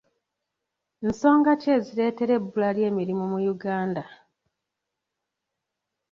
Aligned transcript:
Nsonga 1.07 1.51
ki 1.61 1.67
ezireetera 1.77 2.31
ebbula 2.39 2.69
ly'emirimu 2.77 3.25
mu 3.31 3.39
Uganda? 3.53 4.03